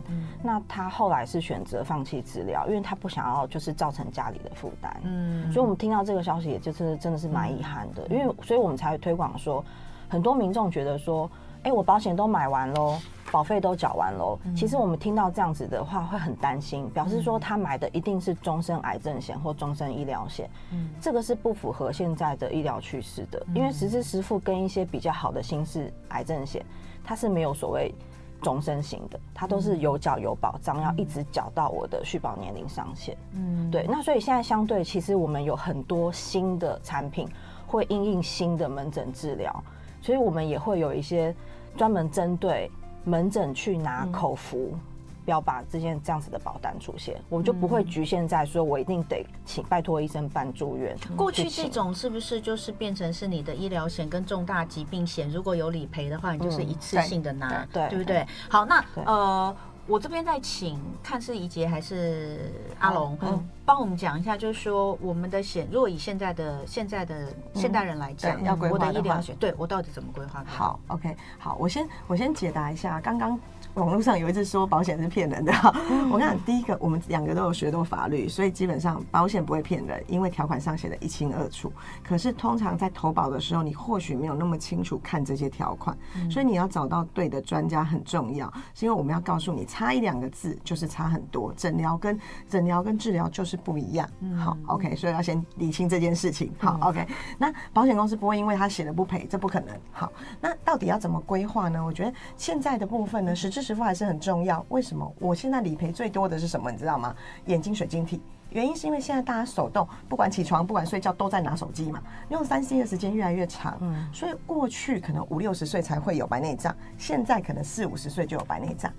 [0.42, 4.94] 那他后来是选择放弃治疗，因为他不想要就是造成家里的负担。
[5.04, 9.64] 嗯，所以我们听到这个消息，也就是真的是蛮遗憾的，因为所以我们才会推广说，
[10.08, 11.30] 很多民众觉得说，
[11.66, 12.96] 哎，我保险都买完喽。
[13.32, 26.64] 保费都缴完喽，其实我们听到这样子的话会很担心，表示说他买的一定是终身癌症险或终身医疗险，嗯，这个是不符合现在的医疗趋势的，因为实支实付跟一些比较好的新式癌症险，
[27.04, 27.92] 它是没有所谓
[28.40, 37.28] 终身型的，它都是有缴有保障，要一直缴到我的续保年龄上限，嗯，对，那所以现在相对其实我们有很多新的产品
[37.66, 39.64] 会应用新的门诊治疗，
[40.00, 41.34] 所以我们也会有一些
[41.76, 42.68] 专门针对。
[43.08, 44.76] 门诊去拿口服
[45.24, 50.96] 标靶这件这样子的保单出现，我们就不会局限在说，我一定得请拜托医生办住院。
[51.16, 58.26] 过去这种是不是就是变成是你的医疗险跟重大疾病险，如果有理赔的话，你就是一次性的拿，对对不对？
[58.48, 59.56] 好，那呃，
[59.86, 70.44] 我这边再请看是怡洁还是阿龙，嗯，帮我们讲一下，就是说我们的险，如果以现在的现在的现代人来讲，要规划我的医疗险，对我到底怎么规划？
[70.46, 73.38] 好，OK，好，我先我先解答一下刚刚。
[73.76, 75.70] 网络上有一次说保险是骗人的哈，
[76.10, 81.70] 我跟你讲，第一个我们两个都有学过法律，所以基本上保险不会骗人，因为条款上写的一清二楚。
[82.02, 85.94] 可是通常在投保的时候，你或许没有那么清楚看这些条款，
[86.30, 88.50] 所以你要找到对的专家很重要。
[88.74, 94.08] 是因为我们要告诉你，差一两个字就是差很多，诊疗跟诊疗跟治疗就是不一样。
[94.42, 96.50] 好，OK，所以要先理清这件事情。
[96.58, 99.76] 好，OK，那保险公司不会因为他写了不赔，这不可能。
[99.92, 100.10] 好，
[100.40, 101.84] 那到底要怎么规划呢？
[101.84, 103.65] 我觉得现在的部分呢，实质。
[103.66, 104.64] 支付还是很重要。
[104.68, 105.12] 为什么？
[105.18, 106.70] 我现在理赔最多的是什么？
[106.70, 107.12] 你知道吗？
[107.46, 108.22] 眼睛水晶体。
[108.50, 112.00] 原因是因为现在大家手动，不管起床，不管睡觉，都在拿手机嘛。
[112.28, 118.90] 用三 C 的时间越来越长，嗯，所以过去可能五六十岁才会有白内障，现在可能四五十岁就有白内障。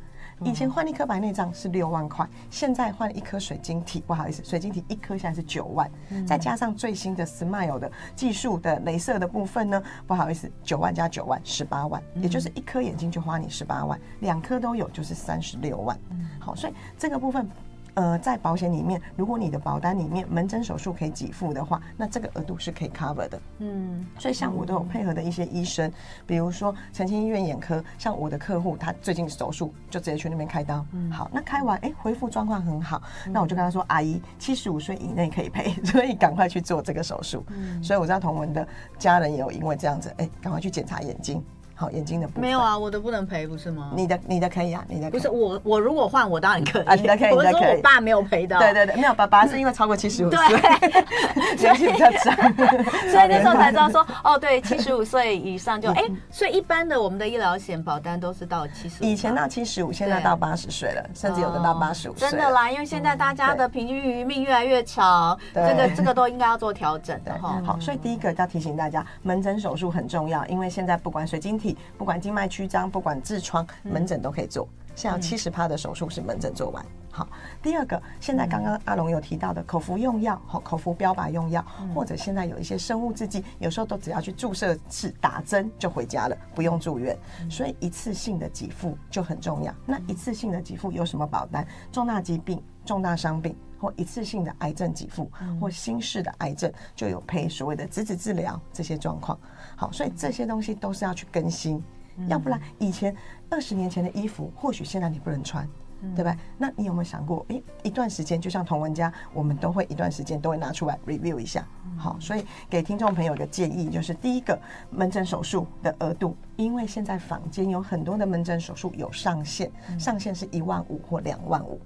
[0.44, 5.90] 以前换一颗白内障是六万块，现在换一颗水晶体，不好意思，水晶体一颗现在是九万，
[6.28, 15.98] 再加上最新的 Smile 的技术的镭射的部分呢，不好意思，九万加九万十八万，也就是一颗眼睛就花你十八万，两颗都有就是三十六万。
[16.40, 17.50] 好，所以这个部分。
[17.98, 23.42] 呃，在保险里面，如果你的保单里面门诊手术可以给付的话，那这个额度是可以 cover 的。
[23.58, 25.92] 嗯，所以像我都有配合的一些医生，
[26.28, 30.86] 比如说澄清医院眼科，像我的客户他最近手术就直接去那边开刀。
[30.92, 37.44] 嗯，好，那开完哎、欸、恢复状况很好，那我就跟他说，阿姨七十五岁以内可以赔， 所以赶快去做这个手术。
[37.48, 38.68] 嗯，所以我知道同文的
[39.00, 41.44] 家人也有因为这样子，哎、欸，赶快去检查眼睛。
[41.80, 42.42] 好，眼睛的部分。
[42.42, 43.92] 没有啊，我的不能赔，不是吗？
[43.96, 46.84] 你的你的可以啊，你的不是我我如果换我当然可以。
[46.86, 47.78] 啊，你的可以，你的可以。
[47.78, 52.36] 我，爸没有赔的，对对对，没有，爸爸是因为超过七十五岁，对， 年纪比较长，
[53.12, 62.28] 所以那时候才知道说， 哦，对，七十五岁以上就哎、欸，所以一般的我们的医疗险保单都是到七十，以前到七十五，现在到八十岁了，甚至有的到八十五岁。
[62.28, 67.62] 真的啦，因为现在大家的平均余命越来越长，这个这个都应该要做调整的哈。
[67.64, 71.67] 好，所以第一个要提醒大家，门诊手术很重要，因为现在不管水晶体，
[71.98, 72.48] 不管静脉。
[72.48, 74.68] 曲张不管痔疮，门诊都可以做。
[74.96, 76.84] 像有七十趴的手术是门诊做完。
[77.12, 77.28] 好，
[77.62, 87.18] 第二个，现在刚刚阿龙有提到的口服用药，好，口服标靶用药，或者现在有一些生物制剂，有时候都只要去注射室打针就回家了，不用住院。
[87.50, 89.74] 所以一次性的给付就很重要。
[89.86, 91.68] 那一次性的给付有什么保单？
[91.92, 99.38] 重大疾病、重大伤病或一次性的癌症给付，或新式的癌症就有配所谓的质子治疗这些状况。
[99.78, 101.82] 好，所以这些东西都是要去更新。
[102.28, 103.16] 要不然，以前
[103.48, 105.70] 二十年前的衣服，或许现在你不能穿，
[106.02, 106.36] 嗯、对吧？
[106.58, 111.64] 那你有没有想过，诶，一段时间，就像同文家，我们都会一段时间都会拿出来 review 一下。
[111.96, 114.60] 好，所以给听众朋友一个建议，就是第一个，
[114.90, 121.80] 门诊手术的额度，因为现在坊间有很多的门诊手术有上限，上限是一万五或两万五。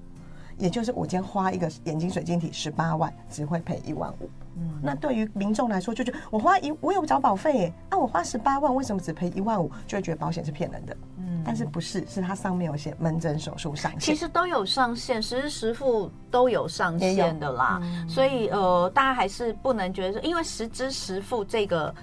[0.61, 4.29] 也就是我今天花一个眼睛水晶体十八万，只会赔一万五。
[4.55, 9.71] 嗯，那对于民众来说，就觉得我花一我有找保费耶，那、啊、我花十八万，为什么只赔一万五？
[9.87, 10.95] 就会觉得保险是骗人的。
[11.17, 12.05] 嗯，但是不是？
[12.05, 17.79] 是它上面有写门诊手术上限，其实都有上限，实时实付都有上限的啦。
[17.81, 21.93] 嗯、所以呃，大家还是不能觉得说，因为实支实付这个。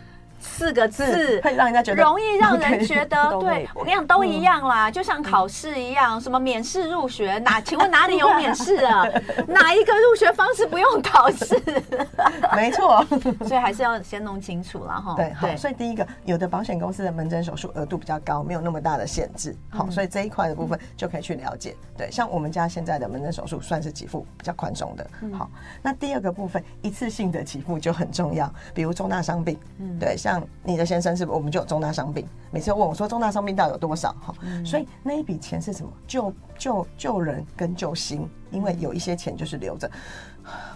[0.40, 9.05] 四个字会让人家觉得容易让人觉得， 对我跟你讲都一样啦，就像考试一样，什么免试入学，哪请问哪里有免试啊？
[9.46, 11.61] 哪一个入学方式不用考试？
[12.55, 13.05] 没错，
[13.46, 15.14] 所以还是要先弄清楚了哈。
[15.16, 21.74] 对，好，所以第一个，有的保险公司的门诊手术额度比较高，没有那么大的限制，好，所以这一块的部分就可以去了解。
[21.96, 25.07] 对，像我们家现在的门诊手术算是给付比较宽松的。
[25.37, 25.51] 好，
[25.83, 30.28] 那第二个部分，一次性的给付就很重要，比如重大伤病，嗯，对，像
[30.64, 32.27] 你的先生是不是我们就有重大伤病？
[32.51, 34.12] 每次问我说重大伤病到底有多少？
[34.21, 35.93] 哈、嗯，所以那一笔钱是什么？
[36.07, 39.91] 救救救人跟救心，因为有一些钱就是留着，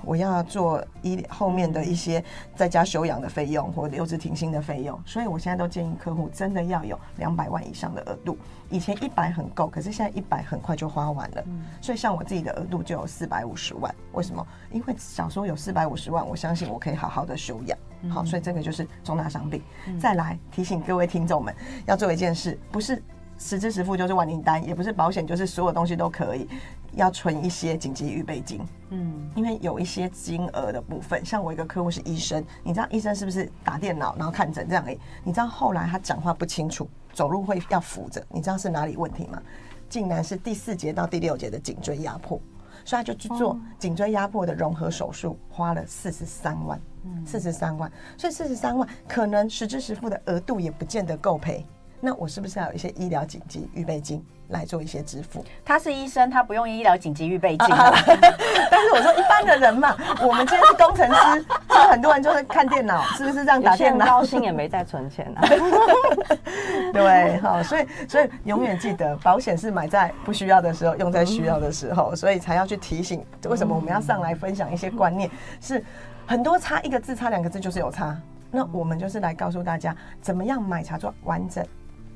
[0.05, 2.23] 我要做医疗后面的一些
[2.55, 8.37] 在家休养的费用或留职停薪的费用，所以我现在都建议客户真的要有两百万以上的额度。
[8.71, 11.45] 以前一百很够，可是现在一百很快就花完了。
[11.47, 14.47] 嗯、所以像我自己的额度就有四百五十万，为什么？
[14.71, 17.79] 因为小时候有四百五十万，我相信我可以好好的休养。
[18.09, 19.63] 好，所以这个就是重大伤病。
[19.87, 21.55] 嗯、再来提醒各位听众们，
[21.87, 23.03] 要做一件事，不是
[23.39, 26.49] 实支实付就是万灵丹，也不是保险就是所有东西都可以，
[26.95, 28.61] 要存一些紧急预备金。
[28.91, 34.99] 嗯，因为有一些金额的部分，像我一个客户是医生，你知道医生是不是打电脑然后看诊这样而已？
[35.25, 39.43] 你知道后来他讲话不清楚，走路会要扶着，你知道是哪里问题吗？
[39.89, 42.41] 竟然是第四节到第六节的颈椎压迫。
[42.85, 46.81] 所以他就去做颈椎压迫的融合手术，花了四十三万，
[47.25, 47.89] 四十三万。
[48.19, 51.65] 所以四十三万可能实支实付的额度也不见得够赔。
[52.05, 54.23] 那我是不是要有一些医疗紧急预备金？
[54.49, 55.43] 来做一些支付。
[55.65, 57.69] 他是医生，他不用医疗紧急预备金。
[57.71, 64.05] 但是我说一般的人嘛，我们今天是工程师，所以很多人就是看电脑，是不是这样打电脑？
[64.05, 65.41] 高薪也没在存钱啊。
[66.93, 73.25] 对，好，所以所以永远记得，保险是买在不需要的时候，用在需要的时候，所以才要去提醒。
[73.49, 75.31] 为什么我们要上来分享一些观念？
[75.63, 75.83] 是
[76.27, 78.15] 很多差一个字，差两个字就是有差。
[78.51, 81.65] 那我们就是来告诉大家，怎么样买才做完整。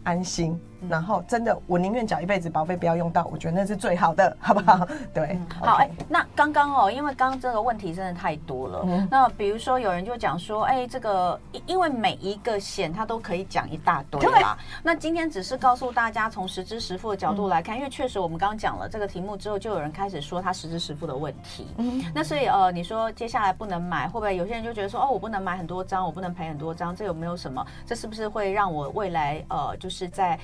[0.07, 0.57] 安心，
[0.89, 4.87] 然后真的，我宁愿缴一辈子保费，不要用到，我觉得那是最好的，好不好？
[5.13, 8.83] 对，嗯、好，哎那刚刚哦，因为刚刚这个问题真的太多了。
[8.87, 14.57] 嗯、那比如说，有人就讲说，哎、欸，这个因为每一个险它都可以讲一大堆啦。
[14.83, 21.67] 那今天只是告诉大家，从实支实付的角度来看，嗯、因为确实我们刚刚讲了这个题目之后，就有人开始说他实支实付的问题。
[21.79, 27.65] 嗯，那所以呃，你说接下来不能买，会不会有些人就觉得说，哦，我不能买很多张，我不能赔很多张，这有没有什么？
[27.85, 30.39] 这是不是会让我未来呃，就是在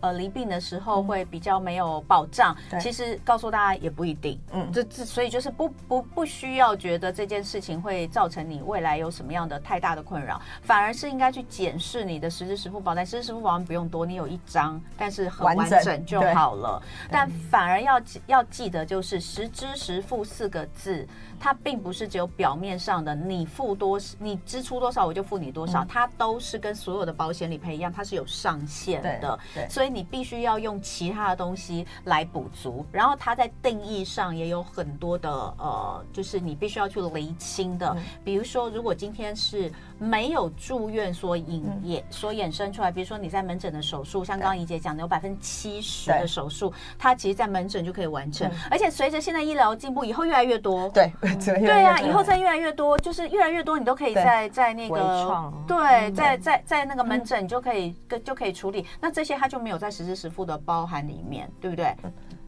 [0.00, 2.56] 呃离病的时候会比较没有保障。
[2.70, 4.38] 对其实告诉大家也不一定。
[4.52, 13.04] 嗯，这这所以就是不不不需要觉得这件事情会造成你未来有什么样的太大的困扰，反而是应该去检视你的实支实付保单。
[13.04, 16.82] 实支实付保单不用多，你有一张，但是很完整就好了。
[17.10, 21.06] 但反而要要记得，就是实支实付四个字。
[21.38, 32.84] 它并不是只有表面上的，你付多，你支出多少我就付你多少，嗯、它都是跟所有的保险理赔一样，它是有上限的，对所以你必须要用其他的东西来补足。
[32.92, 37.92] 然后它在定义上也有很多的呃，就是你必须要去厘清的。
[37.96, 51.10] 嗯、比如说，如果今天是没有住院所引也、嗯、所衍生出来，比如说你在门诊的手术，像刚刚怡姐讲的，有百分之七十的手术，它其实在门诊就可以完成，嗯、而且随着现在医疗进步，以后越来越多，对。
[51.46, 58.84] 对呀，以后再越来越多，就是越来越多，你都可以在在那个对，在在在那个门诊，你就可以跟就可以处理。
[59.00, 61.94] 那这些它就没有在实时实付的包含里面，对不对？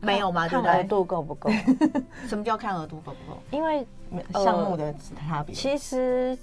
[0.00, 0.46] 没有吗？
[0.48, 1.50] 看额度够不够？
[2.28, 3.38] 什么叫看额度够不够？
[3.50, 3.86] 因为
[4.34, 4.94] 项目的
[5.28, 5.54] 差别。
[5.54, 6.38] 其实，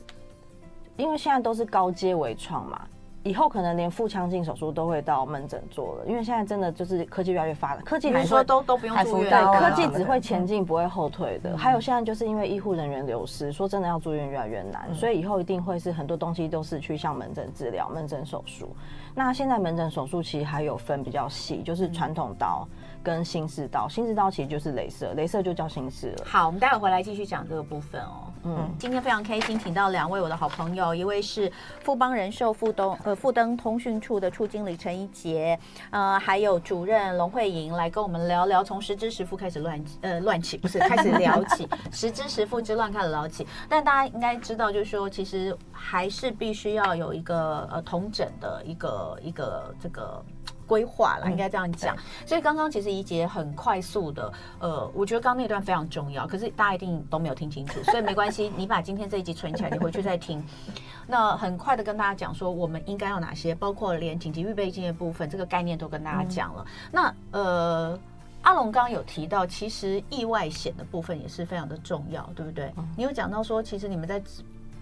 [0.97, 2.87] 因为现在都是高阶微创嘛。
[3.25, 11.57] 以后可能连腹腔镜手术都会到门诊做了，因为现在真的就是科技越来越发达，科技来说都都不用住院，对，科技只会前进不会后退的。
[11.57, 18.75] 还有现在就是因为医护人员流失，说真的要住院越来越难，所以以后一定会是很多东西都是去向门诊治疗、门诊手术。
[19.15, 22.67] 那现在门诊手术其实还有分比较细，就是传统刀。
[23.05, 26.25] 跟新式刀，新式刀其实就是镭射，镭射就叫新式了。
[26.25, 28.33] 好，我们待会回来继续讲这个部分哦。
[28.43, 31.51] 嗯，今天非常开心，请到两位我的好朋友，一位是
[31.81, 35.57] 富邦人寿富东呃富登通讯处的处经理陈一杰，
[35.91, 43.45] 呃，还有主任龙慧莹来跟我们聊聊从十支实付开始乱呃乱起，不是开始聊起十支实付之乱开始聊起。
[43.69, 50.25] 但大家应该知道，就是说其实还是必须要有一个呃同整的一个一个这个。
[50.67, 51.95] 规划了，应该这样讲。
[51.95, 60.43] 嗯、所以刚刚其实怡姐很快速的，呃，我觉得刚刚那段非常重要，可是大家一定都没有听清楚， 所以没关系，你把今天这一集存起来，你回去再听。
[61.07, 66.65] 那很快的跟大家讲说，我们应该要哪些，包括连紧急预备金的部分，这个概念都跟大家讲了。
[66.65, 67.99] 嗯、那呃，
[68.41, 72.73] 阿龙刚刚有提到，其实意外险的部分也是非常的重要，对不对？
[72.77, 74.21] 嗯、你有讲到说，其实你们在。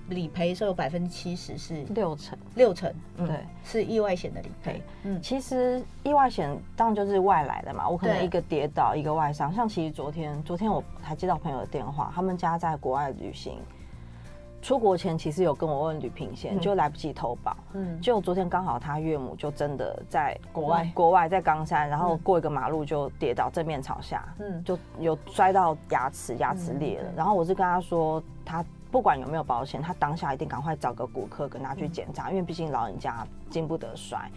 [0.09, 4.81] 理赔的时候有百分之七十是六成，六成，嗯、对，是意外险的理赔。
[5.03, 9.53] 嗯，其实意外险当然就是外来的嘛，我可能一个跌倒，一个外伤。
[9.53, 13.57] 像其实昨天，昨天我还接到朋友的电话，他们家在国外旅行，
[14.61, 17.55] 出国前其实有跟我问旅平险，嗯、就来不及投保。
[17.71, 27.09] 嗯，就昨天刚好他岳母就真的在国外，国外在冈山，然后过一个马路就跌倒，正面朝下，嗯，就有摔到牙齿，牙齿裂了。
[27.09, 28.63] 嗯、然后我是跟他说他。
[28.93, 34.29] 不管有没有保险，他当下一定赶快找个骨科跟他去检查，嗯、因为毕竟老人家经不得摔。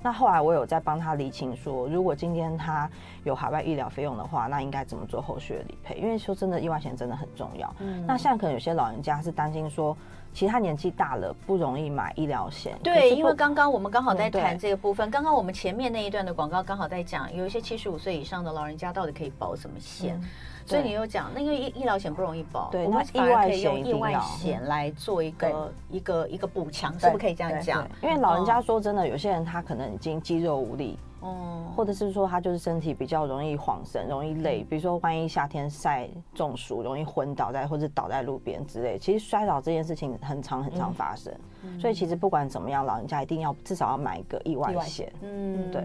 [0.00, 2.88] 那后来我有在帮他理清说，如果今天他
[3.24, 5.96] 有海外医疗费用的话，那应该怎么做后续的理赔？
[5.96, 7.74] 因为说真的，意外险真的很重要。
[7.80, 9.96] 嗯，那现在可能有些老人家是担心说，
[10.32, 12.78] 其实他年纪大了不容易买医疗险。
[12.84, 20.16] 对，因为刚刚我们刚好在谈这个部分，刚刚、嗯、我们前面那一段的广告刚好在讲，有一些七十五岁以上的老人家到底可以保什么险。
[20.22, 20.28] 嗯
[20.66, 27.86] 所以你有讲，那因为医医疗险不容易保，对，我们反而可以用意外险来做一个一个一个补强，是不是可以这样讲？
[28.02, 30.98] 因为老人家说真的，有些人他可能已经肌肉无力。
[31.20, 38.98] 哦，或者是说他就是身体比较容易晃神，容易累，比如说万一夏天晒中暑，容易昏倒在或者倒在路边之类。
[38.98, 41.40] 其实摔倒这件事情很常很常发生，嗯、
[41.80, 45.12] 所以其实不管怎么样，老人家一定要至少要买一个意外险。
[45.22, 45.82] 嗯，对。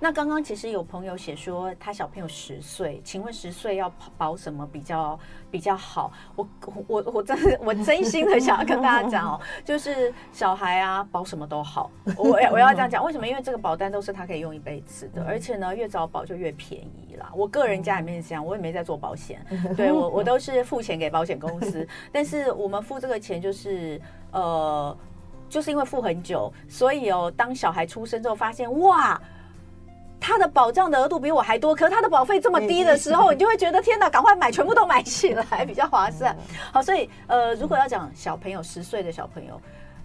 [0.00, 5.18] 那刚刚其实有朋友写说他小朋友十岁，请问十岁要保什么比较？
[5.50, 6.48] 比较好，我
[6.86, 13.26] 我我真的我真心的想要跟大家讲哦， 就是小孩啊，保什么都好， 我要我要这样讲，为什么？
[13.26, 17.32] 因为这个保单都是他可以用一辈子的，而且呢，越早保就越便宜啦。
[17.34, 19.44] 我个人家里面是这样，我也没在做保险，
[19.76, 24.00] 对我我都是付钱给保险公司，但是我们付这个钱就是
[24.30, 24.96] 呃，
[25.50, 29.20] 就是因为付很久，所以哦，当小孩出生之后，发现哇。
[30.22, 36.36] 他的保障的额度比我还多，可是他的保费这么低的时候，你就会觉得天哪，赶快买，全部都买起来比较划算。
[36.70, 39.58] 好，所以呃，如果要讲小朋友十岁的小朋友。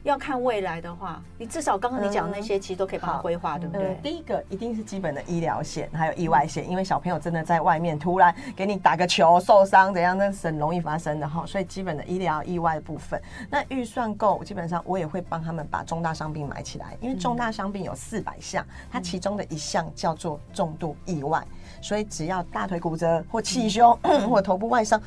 [0.06, 4.00] 要看未来的话，你至少刚刚你讲的那些，其实都可以帮他规划，对不对？
[4.04, 11.44] 第一个一定是基本的医疗险，还有意外险，因为小朋友真的在外面突然给你打个球受伤怎样，那是很容易发生的哈。
[11.48, 21.44] 所以基本的医疗意外的部分，那预算够，基本上我也会帮他们把重大伤病买起来，因为重大伤病有四百项，它其中的一项叫做重度意外，
[21.82, 23.92] 所以只要大腿骨折或气胸
[24.30, 25.02] 或头部外伤。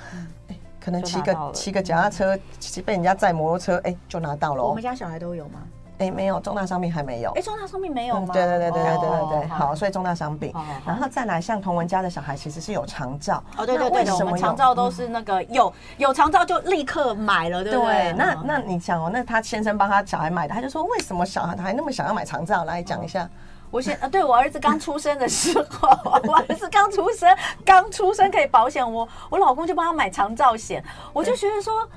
[0.89, 4.65] 可能骑个骑个脚踏车，骑被人家载摩托车，哎，就拿到了。
[4.65, 5.61] 我们家小孩都有吗？
[5.99, 7.31] 哎，没有重大伤病还没有。
[7.33, 8.33] 哎，重大伤病没有吗？
[8.33, 10.51] 对对对对对对对好，所以重大伤病。
[10.87, 13.45] 然后再来，像童文家的小孩其实是有长照。
[13.59, 18.15] 哦，对对对，我们长照都是那个有有长照就立刻买了，对不对？
[18.15, 22.65] 那那你想哦，那他先生帮他小孩买的，他就说为什么小孩还那么想要买长照？
[22.65, 23.29] 来讲一下。
[23.71, 25.89] 我先呃，对我儿子刚出生的时候，
[26.27, 27.29] 我儿子刚出生，
[27.65, 31.89] 刚出生可以保险，我我老公就帮他买长照险，我就觉得说，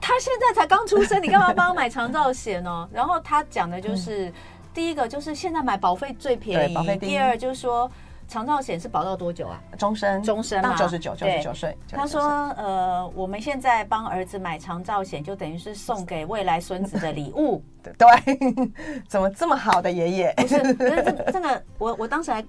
[0.00, 2.88] 他现在才刚出生，你干嘛帮他买长照险呢？
[2.92, 4.32] 然后他讲的就是，
[4.72, 7.90] 第一个就是现在买保费最便宜，保费第二就是说。
[8.26, 9.60] 长照险是保到多久啊？
[9.78, 11.76] 终身，终身嘛，九十九，九十九岁。
[11.90, 12.20] 他说
[12.56, 17.62] ：“呃，我们现在帮儿子买长照险，就等于是送给未来孙子的礼物。
[17.82, 18.72] 对 ”对，
[19.08, 20.34] 怎么这么好的爷爷？
[20.36, 22.44] 不是，不是这这个，我我当时还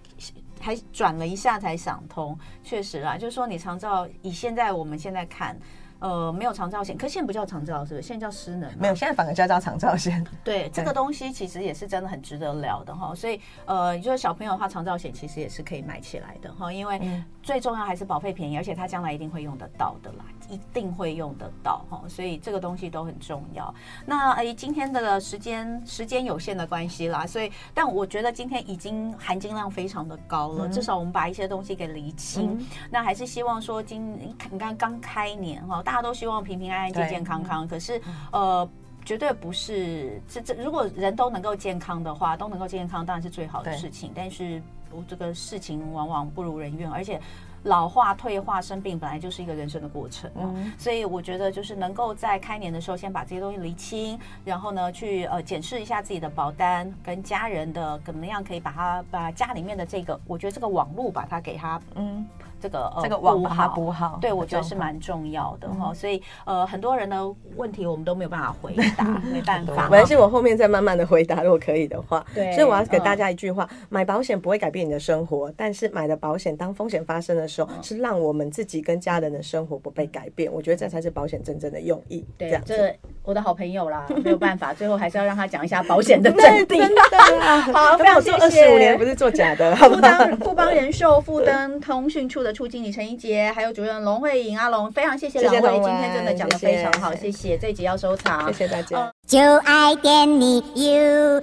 [0.59, 5.57] 还转了一下才想通，确实啦，就是说你长照以现在我们现在看。
[5.99, 8.07] 呃，没有长照险，可现在不叫长照，是不是？
[8.07, 8.69] 现在叫失能。
[8.77, 10.23] 没有，现在反而叫叫长照险。
[10.43, 13.13] 对，这个东西其实也是真的很值得聊的哈。
[13.15, 22.01] 所以，呃，就是小朋友的话，长照险其实也是可以买起来的哈，因为最重要还是保费便宜，而且他将来一定会用得到的啦，一定会用得到哈。
[22.09, 23.73] 所以这个东西都很重要。
[24.05, 32.63] 那哎，今天的时间时间有限的关系啦，所以，但我觉得今天已经含金量非常的高了，至少我们把一些东西给理清。
[32.91, 35.95] 那还是希望说今，今你看刚开年哈，大。
[35.95, 38.01] 大家都希望平平安安、健健康康，可是
[38.33, 38.69] 呃，
[39.05, 40.53] 绝对不是这这。
[40.55, 44.11] 如果人都能够健康的话，都能够健健康，当然是最好的事情。
[44.13, 44.61] 但是，
[45.07, 47.19] 这个事情往往不如人愿，而且
[47.63, 50.29] 老化、退化、生病本来就是一个人生的过程。
[50.35, 62.25] 嗯，所以我觉得就是能够在开年的时候先把这些东西理清，然后呢，去呃检视一下自己的保单跟家人的怎么样可以把它把家里面的这个，我觉得这个网络把它给它嗯。
[62.61, 65.93] 这个呃，这个网把它补好，对，我觉得是蛮重要的哈。
[65.93, 69.83] 所以呃，很多人的问题我们都没有办法回答， 没办法。
[69.83, 72.25] 没关系，我后面再慢慢的回答，如果可以的话。
[72.33, 80.51] 对，所以我要给大家一句话：买保险不会改变你的生活，但是买的保险当风险发生的时候，是让我们自己跟家人的生活不被改变。
[80.51, 82.25] 我觉得这才是保险真正的用意。
[82.37, 86.85] 对，这我的好朋友啦，没有办法，最后还是要让他讲一下保险的 真谛。
[87.73, 88.37] 好，非常谢谢。
[88.37, 90.17] 二十五年不是做假的，好吧？
[90.41, 97.57] 富邦人寿富登通讯处的处经理陈怡杰，还有主任龙慧颖阿龙，非常谢谢两位，今天真的讲得非常好，谢谢，谢谢。
[97.57, 99.11] 这一集要收藏，谢谢大家。
[99.27, 101.41] 就爱点你 UFO。